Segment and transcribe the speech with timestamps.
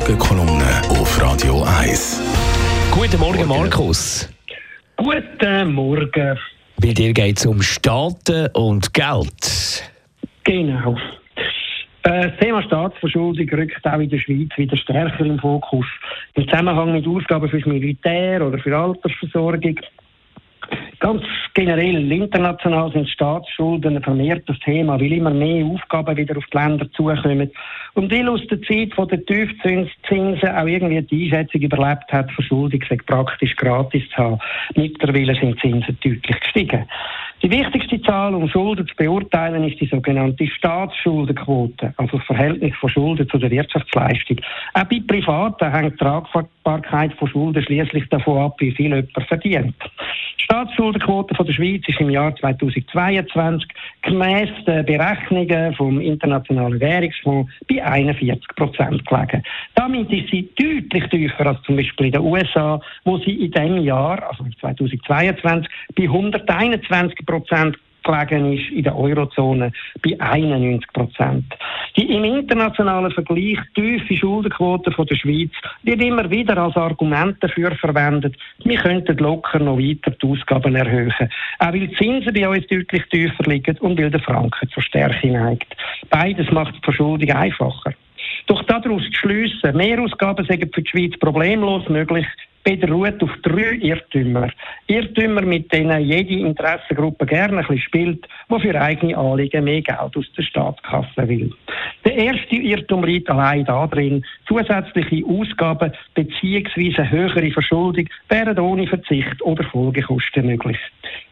[0.00, 2.22] Morgenkolumne auf Radio 1.
[2.90, 4.32] Guten Morgen, Markus.
[4.96, 6.38] Guten Morgen.
[6.80, 9.84] Bei dir geht es um Staaten und Geld.
[10.44, 10.96] Genau.
[12.02, 15.86] Äh, Das Thema Staatsverschuldung rückt auch in der Schweiz wieder stärker im Fokus.
[16.34, 19.78] Im Zusammenhang mit Ausgaben fürs Militär oder für Altersversorgung.
[20.98, 21.22] Ganz
[21.60, 26.90] generell international sind Staatsschulden ein vermehrtes Thema, weil immer mehr Aufgaben wieder auf die Länder
[26.92, 27.50] zukommen.
[27.92, 32.80] Und weil aus der Zeit von der Tiefzinsen auch irgendwie die Einschätzung überlebt hat, Verschuldung
[32.88, 34.38] sei praktisch gratis zu haben.
[34.74, 36.86] Mittlerweile sind Zinsen deutlich gestiegen.
[37.42, 42.90] Die wichtigste Zahl, um Schulden zu beurteilen, ist die sogenannte Staatsschuldenquote, also das Verhältnis von
[42.90, 44.38] Schulden zu der Wirtschaftsleistung.
[44.74, 49.74] Auch bei Privaten hängt die Tragbarkeit von Schulden schließlich davon ab, wie viel jemand verdient.
[50.40, 53.68] Die Staatsschuldenquote von der Schweiz ist im Jahr 2022
[54.00, 59.42] gemäss den Berechnungen vom Internationalen Währungsfonds bei 41 Prozent gelegen.
[59.74, 63.82] Damit ist sie deutlich tiefer als zum Beispiel in den USA, wo sie in diesem
[63.82, 71.44] Jahr, also 2022, bei 121 Prozent gelegen ist in der Eurozone bei 91 Prozent.
[71.96, 75.50] Die im internationalen Vergleich tiefe Schuldenquote von der Schweiz
[75.82, 81.12] wird immer wieder als Argument dafür verwendet, wir könnten locker noch weiter die Ausgaben erhöhen.
[81.58, 85.28] Auch weil die Zinsen bei uns deutlich tiefer liegen und weil der Franken zur Stärke
[85.28, 85.74] neigt.
[86.08, 87.92] Beides macht die Verschuldung einfacher.
[88.46, 92.26] Doch daraus zu schliessen, Mehrausgaben sind für die Schweiz problemlos möglich,
[92.64, 94.50] beruht auf drei Irrtümer.
[94.86, 100.16] Irrtümer, mit denen jede Interessengruppe gerne ein bisschen spielt, die für eigene Anliegen mehr Geld
[100.16, 101.52] aus der Staatskasse will.
[102.04, 107.08] Der erste Irrtum liegt allein darin, zusätzliche Ausgaben bzw.
[107.08, 110.78] höhere Verschuldung wären ohne Verzicht oder Folgekosten möglich.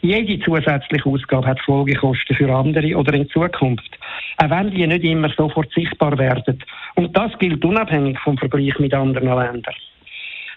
[0.00, 3.98] Jede zusätzliche Ausgabe hat Folgekosten für andere oder in Zukunft,
[4.38, 6.62] auch wenn die nicht immer sofort sichtbar werden.
[6.94, 9.74] Und das gilt unabhängig vom Vergleich mit anderen Ländern.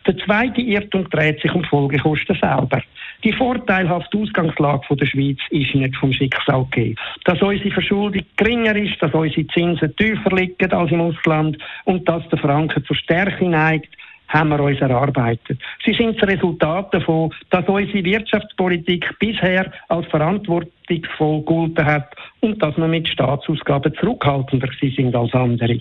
[0.07, 2.81] Der zweite Irrtum dreht sich um Folgekosten selber.
[3.23, 6.95] Die vorteilhafte Ausgangslage der Schweiz ist nicht vom Schicksal gegeben.
[7.25, 12.27] Dass unsere Verschuldung geringer ist, dass unsere Zinsen tiefer liegen als im Ausland und dass
[12.29, 13.89] der Franken zur Stärke neigt,
[14.31, 15.59] haben wir uns erarbeitet.
[15.85, 22.77] Sie sind das Resultat davon, dass unsere Wirtschaftspolitik bisher als verantwortungsvoll gegolten hat und dass
[22.77, 25.79] wir mit Staatsausgaben zurückhaltender sind als andere.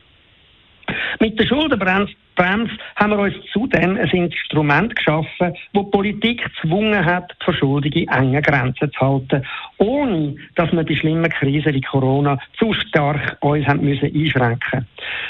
[1.21, 7.31] Mit der Schuldenbremse haben wir uns zudem ein Instrument geschaffen, wo die Politik gezwungen hat,
[7.41, 9.45] die Verschuldung in engen Grenzen zu halten,
[9.78, 14.87] ohne dass wir bei schlimmen Krisen wie Corona zu stark uns haben müssen einschränken.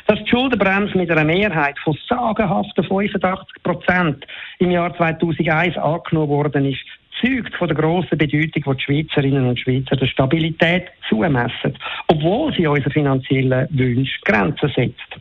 [0.06, 4.26] Dass die Schuldenbremse mit einer Mehrheit von sagenhaften 85 Prozent
[4.58, 6.84] im Jahr 2001 angenommen worden ist,
[7.20, 11.76] zeugt von der grossen Bedeutung, die die Schweizerinnen und Schweizer der Stabilität zumessen,
[12.08, 15.20] obwohl sie unseren finanziellen Wünschen Grenzen setzt.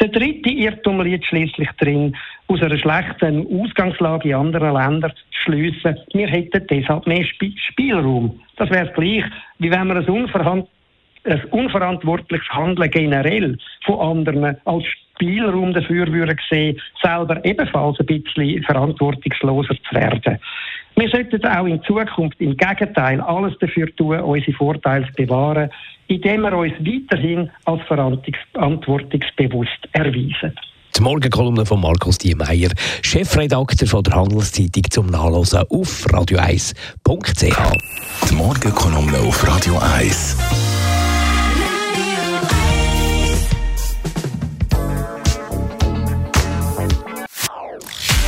[0.00, 2.16] Der dritte Irrtum liegt schließlich drin,
[2.48, 8.40] aus einer schlechten Ausgangslage in anderen Ländern zu schliessen, wir hätten deshalb mehr Spielraum.
[8.56, 9.24] Das wäre gleich,
[9.58, 10.68] wie wenn man ein, unverhand
[11.24, 14.84] ein unverantwortliches Handeln generell von anderen als
[15.16, 20.38] Spielraum dafür würde sehen, selber ebenfalls ein bisschen verantwortungsloser zu werden.
[20.98, 25.68] Wir sollten auch in Zukunft im Gegenteil alles dafür tun, unsere Vorteile zu bewahren,
[26.06, 30.58] indem wir uns weiterhin als verantwortungsbewusst erweisen.
[30.96, 32.70] Die Morgenkolumne von Markus Diemeyer,
[33.02, 38.30] Chefredakteur von der Handelszeitung zum Nachlesen auf radio1.ch.
[38.30, 40.75] Die Morgenkolumne auf Radio 1.